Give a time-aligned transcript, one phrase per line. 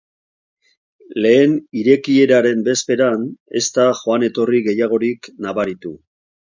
[1.25, 1.53] Lehen
[1.83, 3.29] irekieraren bezperan,
[3.63, 5.99] ez da joan-etorri gehiagorik nabaritu.